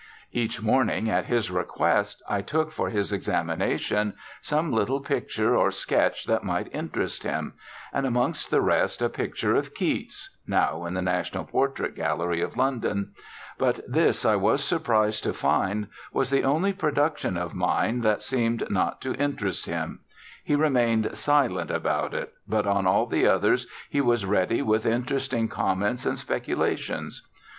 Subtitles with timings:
[0.31, 6.25] Each morning, at his request, I took for his examination some little picture or sketch
[6.25, 7.53] that might interest him,
[7.93, 12.57] and amongst the rest a picture of Keats, (now in the National Portrait Gallery of
[12.57, 13.11] London,)
[13.59, 18.67] but this I was surprised to find was the only production of mine that seemed
[18.71, 19.99] not to interest him;
[20.43, 25.47] he remained silent about it, but on all the others he was ready with interesting
[25.47, 27.21] comments and speculations.